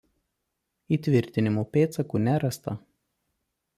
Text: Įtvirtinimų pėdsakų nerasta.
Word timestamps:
Įtvirtinimų 0.95 1.65
pėdsakų 1.77 2.23
nerasta. 2.29 2.77